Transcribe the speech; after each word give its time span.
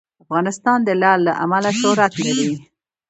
افغانستان 0.23 0.79
د 0.83 0.89
لعل 1.01 1.21
له 1.27 1.33
امله 1.43 1.71
شهرت 1.79 2.13
لري. 2.25 2.49